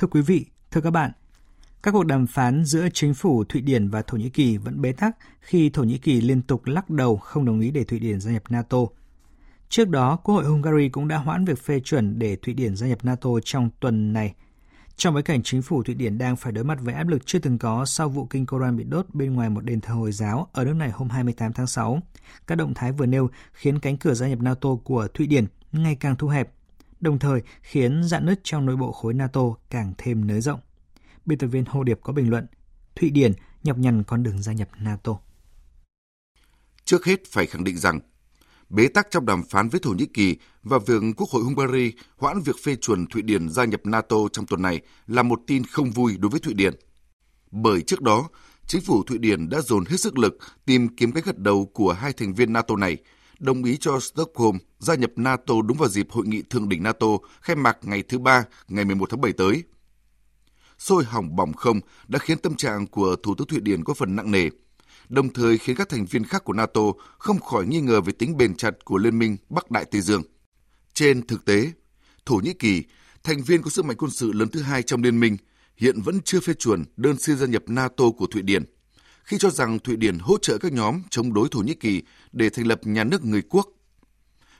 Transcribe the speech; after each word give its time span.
Thưa 0.00 0.08
quý 0.08 0.20
vị, 0.20 0.46
thưa 0.70 0.80
các 0.80 0.90
bạn, 0.90 1.10
các 1.82 1.90
cuộc 1.90 2.04
đàm 2.04 2.26
phán 2.26 2.64
giữa 2.64 2.88
chính 2.94 3.14
phủ 3.14 3.44
Thụy 3.44 3.60
Điển 3.60 3.88
và 3.88 4.02
Thổ 4.02 4.16
Nhĩ 4.16 4.30
Kỳ 4.30 4.56
vẫn 4.56 4.80
bế 4.80 4.92
tắc 4.92 5.16
khi 5.40 5.70
Thổ 5.70 5.82
Nhĩ 5.82 5.98
Kỳ 5.98 6.20
liên 6.20 6.42
tục 6.42 6.66
lắc 6.66 6.90
đầu 6.90 7.16
không 7.16 7.44
đồng 7.44 7.60
ý 7.60 7.70
để 7.70 7.84
Thụy 7.84 7.98
Điển 7.98 8.20
gia 8.20 8.30
nhập 8.30 8.42
NATO. 8.48 8.78
Trước 9.68 9.88
đó, 9.88 10.16
Quốc 10.16 10.34
hội 10.34 10.44
Hungary 10.44 10.88
cũng 10.88 11.08
đã 11.08 11.16
hoãn 11.16 11.44
việc 11.44 11.58
phê 11.62 11.80
chuẩn 11.80 12.18
để 12.18 12.36
Thụy 12.36 12.54
Điển 12.54 12.76
gia 12.76 12.86
nhập 12.86 12.98
NATO 13.04 13.30
trong 13.44 13.70
tuần 13.80 14.12
này. 14.12 14.34
Trong 14.96 15.14
bối 15.14 15.22
cảnh 15.22 15.42
chính 15.42 15.62
phủ 15.62 15.82
Thụy 15.82 15.94
Điển 15.94 16.18
đang 16.18 16.36
phải 16.36 16.52
đối 16.52 16.64
mặt 16.64 16.78
với 16.82 16.94
áp 16.94 17.08
lực 17.08 17.26
chưa 17.26 17.38
từng 17.38 17.58
có 17.58 17.84
sau 17.84 18.08
vụ 18.08 18.26
kinh 18.26 18.46
Koran 18.46 18.76
bị 18.76 18.84
đốt 18.84 19.06
bên 19.12 19.34
ngoài 19.34 19.50
một 19.50 19.64
đền 19.64 19.80
thờ 19.80 19.94
Hồi 19.94 20.12
giáo 20.12 20.48
ở 20.52 20.64
nước 20.64 20.74
này 20.74 20.90
hôm 20.90 21.08
28 21.08 21.52
tháng 21.52 21.66
6, 21.66 22.00
các 22.46 22.54
động 22.54 22.74
thái 22.74 22.92
vừa 22.92 23.06
nêu 23.06 23.30
khiến 23.52 23.78
cánh 23.78 23.96
cửa 23.96 24.14
gia 24.14 24.28
nhập 24.28 24.40
NATO 24.40 24.68
của 24.84 25.08
Thụy 25.14 25.26
Điển 25.26 25.46
ngày 25.72 25.96
càng 26.00 26.16
thu 26.16 26.28
hẹp, 26.28 26.50
đồng 27.00 27.18
thời 27.18 27.42
khiến 27.62 28.02
dạn 28.04 28.26
nứt 28.26 28.40
trong 28.44 28.66
nội 28.66 28.76
bộ 28.76 28.92
khối 28.92 29.14
NATO 29.14 29.42
càng 29.70 29.92
thêm 29.98 30.26
nới 30.26 30.40
rộng. 30.40 30.60
Biên 31.26 31.38
tập 31.38 31.46
viên 31.46 31.64
Hồ 31.64 31.84
Điệp 31.84 32.00
có 32.02 32.12
bình 32.12 32.30
luận, 32.30 32.46
Thụy 32.96 33.10
Điển 33.10 33.32
nhọc 33.62 33.78
nhằn 33.78 34.02
con 34.02 34.22
đường 34.22 34.42
gia 34.42 34.52
nhập 34.52 34.68
NATO. 34.78 35.18
Trước 36.84 37.04
hết 37.04 37.20
phải 37.26 37.46
khẳng 37.46 37.64
định 37.64 37.78
rằng, 37.78 38.00
bế 38.68 38.88
tắc 38.88 39.06
trong 39.10 39.26
đàm 39.26 39.42
phán 39.50 39.68
với 39.68 39.80
Thổ 39.80 39.90
Nhĩ 39.90 40.06
Kỳ 40.06 40.36
và 40.62 40.78
việc 40.86 41.02
Quốc 41.16 41.30
hội 41.30 41.42
Hungary 41.42 41.92
hoãn 42.16 42.40
việc 42.40 42.56
phê 42.64 42.76
chuẩn 42.76 43.06
Thụy 43.06 43.22
Điển 43.22 43.48
gia 43.48 43.64
nhập 43.64 43.80
NATO 43.86 44.16
trong 44.32 44.46
tuần 44.46 44.62
này 44.62 44.80
là 45.06 45.22
một 45.22 45.40
tin 45.46 45.64
không 45.64 45.90
vui 45.90 46.16
đối 46.18 46.30
với 46.30 46.40
Thụy 46.40 46.54
Điển. 46.54 46.74
Bởi 47.50 47.82
trước 47.82 48.00
đó, 48.00 48.28
chính 48.66 48.80
phủ 48.80 49.02
Thụy 49.02 49.18
Điển 49.18 49.48
đã 49.48 49.60
dồn 49.60 49.84
hết 49.84 49.96
sức 49.96 50.18
lực 50.18 50.38
tìm 50.66 50.96
kiếm 50.96 51.12
cái 51.12 51.22
gật 51.26 51.38
đầu 51.38 51.70
của 51.74 51.92
hai 51.92 52.12
thành 52.12 52.34
viên 52.34 52.52
NATO 52.52 52.76
này, 52.76 52.96
đồng 53.40 53.64
ý 53.64 53.76
cho 53.76 54.00
Stockholm 54.00 54.58
gia 54.78 54.94
nhập 54.94 55.10
NATO 55.16 55.54
đúng 55.66 55.76
vào 55.76 55.88
dịp 55.88 56.06
hội 56.10 56.26
nghị 56.26 56.42
thượng 56.42 56.68
đỉnh 56.68 56.82
NATO 56.82 57.06
khai 57.40 57.56
mạc 57.56 57.78
ngày 57.82 58.02
thứ 58.02 58.18
Ba, 58.18 58.44
ngày 58.68 58.84
11 58.84 59.10
tháng 59.10 59.20
7 59.20 59.32
tới– 59.32 59.62
sôi 60.80 61.04
hỏng 61.04 61.36
bỏng 61.36 61.52
không 61.52 61.80
đã 62.08 62.18
khiến 62.18 62.38
tâm 62.38 62.54
trạng 62.54 62.86
của 62.86 63.16
Thủ 63.16 63.34
tướng 63.34 63.46
Thụy 63.46 63.60
Điển 63.60 63.84
có 63.84 63.94
phần 63.94 64.16
nặng 64.16 64.30
nề, 64.30 64.48
đồng 65.08 65.32
thời 65.32 65.58
khiến 65.58 65.76
các 65.76 65.88
thành 65.88 66.06
viên 66.06 66.24
khác 66.24 66.44
của 66.44 66.52
NATO 66.52 66.80
không 67.18 67.40
khỏi 67.40 67.66
nghi 67.66 67.80
ngờ 67.80 68.00
về 68.00 68.12
tính 68.12 68.36
bền 68.36 68.54
chặt 68.54 68.84
của 68.84 68.98
Liên 68.98 69.18
minh 69.18 69.36
Bắc 69.48 69.70
Đại 69.70 69.84
Tây 69.84 70.00
Dương. 70.00 70.22
Trên 70.94 71.26
thực 71.26 71.44
tế, 71.44 71.72
Thổ 72.26 72.34
Nhĩ 72.34 72.52
Kỳ, 72.52 72.84
thành 73.22 73.42
viên 73.42 73.62
có 73.62 73.70
sức 73.70 73.84
mạnh 73.84 73.96
quân 73.96 74.10
sự 74.10 74.32
lớn 74.32 74.48
thứ 74.48 74.62
hai 74.62 74.82
trong 74.82 75.02
liên 75.02 75.20
minh, 75.20 75.36
hiện 75.76 76.00
vẫn 76.00 76.20
chưa 76.24 76.40
phê 76.40 76.54
chuẩn 76.54 76.84
đơn 76.96 77.18
xin 77.18 77.36
gia 77.36 77.46
nhập 77.46 77.62
NATO 77.66 78.04
của 78.18 78.26
Thụy 78.26 78.42
Điển, 78.42 78.64
khi 79.30 79.38
cho 79.38 79.50
rằng 79.50 79.78
Thụy 79.78 79.96
Điển 79.96 80.18
hỗ 80.18 80.38
trợ 80.38 80.58
các 80.58 80.72
nhóm 80.72 81.02
chống 81.10 81.32
đối 81.32 81.48
Thổ 81.48 81.60
Nhĩ 81.60 81.74
Kỳ 81.74 82.02
để 82.32 82.50
thành 82.50 82.66
lập 82.66 82.80
nhà 82.84 83.04
nước 83.04 83.24
người 83.24 83.42
quốc. 83.48 83.68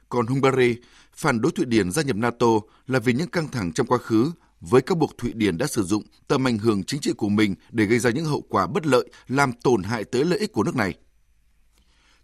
Còn 0.08 0.26
Hungary 0.26 0.76
phản 1.14 1.40
đối 1.40 1.52
Thụy 1.52 1.64
Điển 1.64 1.92
gia 1.92 2.02
nhập 2.02 2.16
NATO 2.16 2.46
là 2.86 2.98
vì 2.98 3.12
những 3.12 3.30
căng 3.30 3.48
thẳng 3.48 3.72
trong 3.72 3.86
quá 3.86 3.98
khứ 3.98 4.30
với 4.60 4.82
các 4.82 4.98
buộc 4.98 5.18
Thụy 5.18 5.32
Điển 5.32 5.58
đã 5.58 5.66
sử 5.66 5.82
dụng 5.82 6.02
tầm 6.28 6.46
ảnh 6.46 6.58
hưởng 6.58 6.84
chính 6.84 7.00
trị 7.00 7.12
của 7.12 7.28
mình 7.28 7.54
để 7.70 7.84
gây 7.84 7.98
ra 7.98 8.10
những 8.10 8.24
hậu 8.24 8.40
quả 8.48 8.66
bất 8.66 8.86
lợi, 8.86 9.08
làm 9.28 9.52
tổn 9.52 9.82
hại 9.82 10.04
tới 10.04 10.24
lợi 10.24 10.38
ích 10.38 10.52
của 10.52 10.64
nước 10.64 10.76
này. 10.76 10.94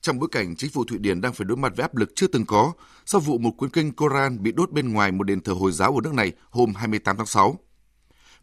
Trong 0.00 0.19
bối 0.19 0.28
cảnh 0.33 0.56
chính 0.56 0.70
phủ 0.70 0.84
Thụy 0.84 0.98
Điển 0.98 1.20
đang 1.20 1.33
phải 1.33 1.44
đối 1.44 1.56
mặt 1.56 1.72
với 1.77 1.83
áp 1.83 1.97
lực 1.97 2.12
chưa 2.14 2.27
từng 2.27 2.47
có 2.47 2.72
sau 3.06 3.20
vụ 3.20 3.39
một 3.39 3.50
cuốn 3.50 3.70
kinh 3.70 3.92
Koran 3.92 4.42
bị 4.42 4.52
đốt 4.52 4.72
bên 4.72 4.92
ngoài 4.92 5.12
một 5.12 5.24
đền 5.24 5.41
thờ 5.41 5.52
Hồi 5.52 5.72
giáo 5.72 5.92
của 5.92 6.00
nước 6.00 6.14
này 6.14 6.33
hôm 6.50 6.74
28 6.74 7.17
tháng 7.17 7.27
6. 7.27 7.58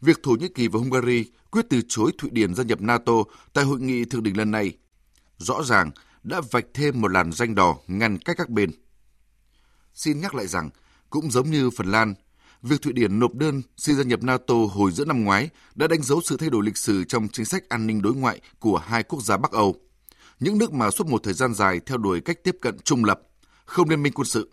Việc 0.00 0.22
Thổ 0.22 0.30
Nhĩ 0.30 0.48
Kỳ 0.48 0.68
và 0.68 0.78
Hungary 0.78 1.24
quyết 1.54 1.66
từ 1.70 1.80
chối 1.88 2.12
Thụy 2.18 2.30
Điển 2.32 2.54
gia 2.54 2.64
nhập 2.64 2.80
NATO 2.80 3.12
tại 3.52 3.64
hội 3.64 3.80
nghị 3.80 4.04
thượng 4.04 4.22
đỉnh 4.22 4.36
lần 4.36 4.50
này 4.50 4.76
rõ 5.38 5.62
ràng 5.62 5.90
đã 6.22 6.40
vạch 6.50 6.64
thêm 6.74 7.00
một 7.00 7.08
làn 7.08 7.32
danh 7.32 7.54
đỏ 7.54 7.76
ngăn 7.86 8.18
cách 8.18 8.36
các 8.38 8.48
bên. 8.50 8.70
Xin 9.94 10.20
nhắc 10.20 10.34
lại 10.34 10.46
rằng, 10.46 10.70
cũng 11.10 11.30
giống 11.30 11.50
như 11.50 11.70
Phần 11.70 11.86
Lan, 11.86 12.14
việc 12.62 12.82
Thụy 12.82 12.92
Điển 12.92 13.18
nộp 13.18 13.34
đơn 13.34 13.62
xin 13.76 13.96
gia 13.96 14.02
nhập 14.02 14.22
NATO 14.22 14.54
hồi 14.54 14.92
giữa 14.92 15.04
năm 15.04 15.24
ngoái 15.24 15.48
đã 15.74 15.86
đánh 15.86 16.02
dấu 16.02 16.20
sự 16.24 16.36
thay 16.36 16.50
đổi 16.50 16.64
lịch 16.64 16.76
sử 16.76 17.04
trong 17.04 17.28
chính 17.28 17.46
sách 17.46 17.68
an 17.68 17.86
ninh 17.86 18.02
đối 18.02 18.14
ngoại 18.14 18.40
của 18.58 18.78
hai 18.78 19.02
quốc 19.02 19.22
gia 19.22 19.36
Bắc 19.36 19.52
Âu, 19.52 19.76
những 20.40 20.58
nước 20.58 20.72
mà 20.72 20.90
suốt 20.90 21.06
một 21.06 21.22
thời 21.22 21.34
gian 21.34 21.54
dài 21.54 21.80
theo 21.86 21.98
đuổi 21.98 22.20
cách 22.20 22.44
tiếp 22.44 22.56
cận 22.60 22.78
trung 22.84 23.04
lập, 23.04 23.20
không 23.64 23.90
liên 23.90 24.02
minh 24.02 24.12
quân 24.12 24.26
sự. 24.26 24.50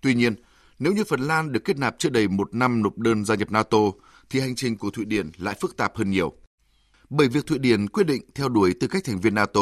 Tuy 0.00 0.14
nhiên, 0.14 0.34
nếu 0.78 0.92
như 0.92 1.04
Phần 1.04 1.20
Lan 1.20 1.52
được 1.52 1.60
kết 1.64 1.78
nạp 1.78 1.94
chưa 1.98 2.08
đầy 2.08 2.28
một 2.28 2.54
năm 2.54 2.82
nộp 2.82 2.98
đơn 2.98 3.24
gia 3.24 3.34
nhập 3.34 3.50
NATO, 3.50 3.78
thì 4.32 4.40
hành 4.40 4.54
trình 4.54 4.78
của 4.78 4.90
Thụy 4.90 5.04
Điển 5.04 5.30
lại 5.38 5.54
phức 5.60 5.76
tạp 5.76 5.96
hơn 5.96 6.10
nhiều. 6.10 6.32
Bởi 7.10 7.28
việc 7.28 7.46
Thụy 7.46 7.58
Điển 7.58 7.88
quyết 7.88 8.06
định 8.06 8.22
theo 8.34 8.48
đuổi 8.48 8.74
tư 8.80 8.86
cách 8.86 9.04
thành 9.04 9.20
viên 9.20 9.34
NATO 9.34 9.60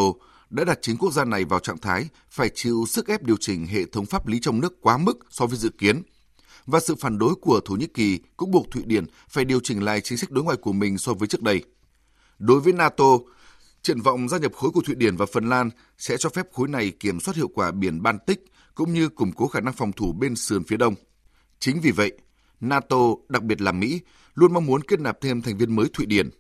đã 0.51 0.65
đặt 0.65 0.79
chính 0.83 0.97
quốc 0.97 1.13
gia 1.13 1.25
này 1.25 1.45
vào 1.45 1.61
trạng 1.61 1.79
thái 1.79 2.09
phải 2.31 2.51
chịu 2.55 2.85
sức 2.89 3.09
ép 3.09 3.23
điều 3.23 3.37
chỉnh 3.37 3.67
hệ 3.67 3.85
thống 3.85 4.07
pháp 4.07 4.27
lý 4.27 4.41
trong 4.41 4.61
nước 4.61 4.81
quá 4.81 4.99
mức 4.99 5.19
so 5.31 5.47
với 5.47 5.59
dự 5.59 5.69
kiến– 5.79 6.03
và 6.67 6.81
sự 6.81 6.95
phản 6.95 7.19
đối 7.19 7.35
của 7.35 7.61
Thổ 7.65 7.75
Nhĩ 7.75 7.87
Kỳ 7.87 8.19
cũng 8.37 8.51
buộc 8.51 8.71
Thụy 8.71 8.83
Điển 8.87 9.05
phải 9.29 9.45
điều 9.45 9.61
chỉnh 9.61 9.83
lại 9.83 10.01
chính 10.01 10.19
sách 10.19 10.31
đối 10.31 10.45
ngoại 10.45 10.57
của 10.57 10.73
mình 10.73 10.99
so 10.99 11.15
với 11.15 11.29
trước 11.29 11.43
đây. 11.43 11.65
Đối 12.39 12.61
với 12.61 12.73
NATO, 12.73 13.19
triển 13.83 14.01
vọng 14.01 14.29
gia 14.29 14.39
nhập 14.39 14.53
khối 14.55 14.71
của 14.71 14.81
Thụy 14.81 14.95
Điển 14.95 15.17
và 15.17 15.27
Phần 15.33 15.49
Lan 15.49 15.71
sẽ 15.99 16.17
cho 16.17 16.29
phép 16.29 16.47
khối 16.53 16.69
này 16.69 16.93
kiểm 17.01 17.21
soát 17.21 17.37
hiệu 17.37 17.49
quả 17.55 17.71
biển 17.71 18.03
Baltic 18.03 18.41
cũng 18.75 18.93
như 18.93 19.09
củng 19.09 19.33
cố 19.33 19.49
khả 19.49 19.61
năng 19.61 19.75
phòng 19.75 19.93
thủ 19.93 20.13
bên 20.13 20.37
sườn 20.37 20.65
phía 20.65 20.77
đông. 20.77 20.95
Chính 21.59 21.81
vì 21.81 21.91
vậy, 21.91 22.13
NATO, 22.61 22.97
đặc 23.29 23.43
biệt 23.43 23.61
là 23.61 23.73
Mỹ, 23.73 24.01
luôn 24.35 24.53
mong 24.53 24.67
muốn 24.67 24.83
kết 24.83 25.01
nạp 25.01 25.21
thêm 25.21 25.43
thành 25.43 25.59
viên 25.59 25.77
mới 25.77 25.87
Thụy 25.93 26.07
Điển. 26.07 26.31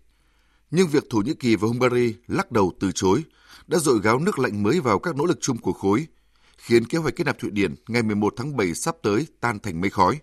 Nhưng 0.71 0.89
việc 0.89 1.05
Thổ 1.11 1.19
Nhĩ 1.19 1.35
Kỳ 1.35 1.57
và 1.57 1.69
Hungary 1.69 2.15
lắc 2.27 2.53
đầu 2.53 2.73
từ 2.81 2.93
chối 2.95 3.25
đã 3.67 3.79
dội 3.79 4.01
gáo 4.03 4.19
nước 4.19 4.39
lạnh 4.39 4.63
mới 4.63 4.81
vào 4.81 4.99
các 4.99 5.17
nỗ 5.17 5.25
lực 5.25 5.39
chung 5.41 5.59
của 5.59 5.73
khối– 5.73 6.07
khiến 6.61 6.85
kế 6.85 6.99
hoạch 6.99 7.17
kết 7.17 7.25
nạp 7.25 7.39
Thụy 7.39 7.51
Điển 7.51 7.75
ngày 7.89 8.03
11 8.03 8.35
tháng 8.37 8.57
7 8.57 8.75
sắp 8.75 8.97
tới 9.03 9.27
tan 9.41 9.59
thành 9.59 9.81
mây 9.81 9.91
khói. 9.91 10.21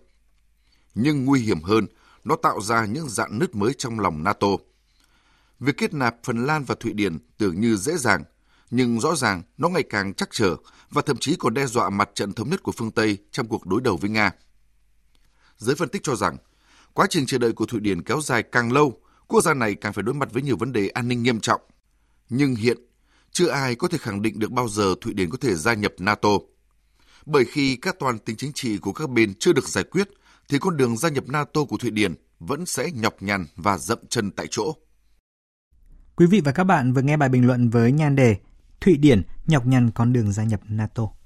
Nhưng 0.94 1.24
nguy 1.24 1.40
hiểm 1.40 1.62
hơn, 1.62 1.86
nó 2.24 2.36
tạo 2.36 2.60
ra 2.60 2.86
những 2.86 3.08
dạn 3.08 3.38
nứt 3.38 3.54
mới 3.54 3.74
trong 3.74 4.00
lòng 4.00 4.24
NATO. 4.24 4.48
Việc 5.60 5.76
kết 5.76 5.94
nạp 5.94 6.16
Phần 6.24 6.46
Lan 6.46 6.64
và 6.64 6.74
Thụy 6.80 6.92
Điển 6.92 7.18
tưởng 7.38 7.60
như 7.60 7.76
dễ 7.76 7.96
dàng, 7.96 8.24
nhưng 8.70 9.00
rõ 9.00 9.14
ràng 9.14 9.42
nó 9.58 9.68
ngày 9.68 9.82
càng 9.82 10.14
chắc 10.14 10.28
trở 10.32 10.56
và 10.90 11.02
thậm 11.02 11.16
chí 11.16 11.36
còn 11.38 11.54
đe 11.54 11.66
dọa 11.66 11.90
mặt 11.90 12.10
trận 12.14 12.32
thống 12.32 12.50
nhất 12.50 12.62
của 12.62 12.72
phương 12.72 12.90
Tây 12.90 13.18
trong 13.30 13.48
cuộc 13.48 13.66
đối 13.66 13.80
đầu 13.80 13.96
với 13.96 14.10
Nga. 14.10 14.30
Giới 15.58 15.76
phân 15.76 15.88
tích 15.88 16.02
cho 16.04 16.16
rằng, 16.16 16.36
quá 16.92 17.06
trình 17.10 17.26
chờ 17.26 17.38
đợi 17.38 17.52
của 17.52 17.66
Thụy 17.66 17.80
Điển 17.80 18.02
kéo 18.02 18.20
dài 18.20 18.42
càng 18.42 18.72
lâu, 18.72 19.00
quốc 19.26 19.40
gia 19.40 19.54
này 19.54 19.74
càng 19.74 19.92
phải 19.92 20.02
đối 20.02 20.14
mặt 20.14 20.28
với 20.32 20.42
nhiều 20.42 20.56
vấn 20.56 20.72
đề 20.72 20.88
an 20.88 21.08
ninh 21.08 21.22
nghiêm 21.22 21.40
trọng. 21.40 21.60
Nhưng 22.28 22.54
hiện 22.54 22.78
chưa 23.32 23.48
ai 23.48 23.74
có 23.74 23.88
thể 23.88 23.98
khẳng 23.98 24.22
định 24.22 24.38
được 24.38 24.50
bao 24.50 24.68
giờ 24.68 24.94
Thụy 25.00 25.14
Điển 25.14 25.30
có 25.30 25.38
thể 25.40 25.54
gia 25.54 25.74
nhập 25.74 25.92
NATO. 25.98 26.28
Bởi 27.26 27.44
khi 27.44 27.76
các 27.76 27.96
toàn 27.98 28.18
tính 28.18 28.36
chính 28.36 28.52
trị 28.52 28.78
của 28.78 28.92
các 28.92 29.10
bên 29.10 29.34
chưa 29.34 29.52
được 29.52 29.68
giải 29.68 29.84
quyết, 29.84 30.08
thì 30.48 30.58
con 30.58 30.76
đường 30.76 30.96
gia 30.96 31.08
nhập 31.08 31.24
NATO 31.28 31.64
của 31.64 31.76
Thụy 31.76 31.90
Điển 31.90 32.14
vẫn 32.38 32.66
sẽ 32.66 32.90
nhọc 32.94 33.22
nhằn 33.22 33.46
và 33.56 33.78
dậm 33.78 33.98
chân 34.08 34.30
tại 34.30 34.46
chỗ. 34.50 34.72
Quý 36.16 36.26
vị 36.26 36.40
và 36.44 36.52
các 36.52 36.64
bạn 36.64 36.92
vừa 36.92 37.02
nghe 37.02 37.16
bài 37.16 37.28
bình 37.28 37.46
luận 37.46 37.70
với 37.70 37.92
nhan 37.92 38.16
đề 38.16 38.36
Thụy 38.80 38.96
Điển 38.96 39.22
nhọc 39.46 39.66
nhằn 39.66 39.90
con 39.90 40.12
đường 40.12 40.32
gia 40.32 40.44
nhập 40.44 40.60
NATO. 40.68 41.17